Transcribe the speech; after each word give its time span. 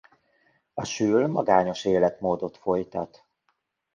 A 0.73 0.83
sül 0.83 1.27
magányos 1.27 1.85
életmódot 1.85 2.57
folytat. 2.57 3.25